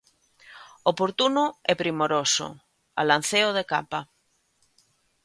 Oportuno 0.91 1.43
e 1.71 1.73
primoroso 1.81 2.47
alanceo 3.01 3.49
de 3.57 3.63
Capa. 3.71 3.99